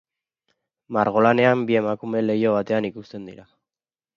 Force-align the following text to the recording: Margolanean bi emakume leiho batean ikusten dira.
Margolanean 0.97 1.61
bi 1.71 1.77
emakume 1.81 2.25
leiho 2.31 2.57
batean 2.59 2.89
ikusten 2.91 3.31
dira. 3.33 3.47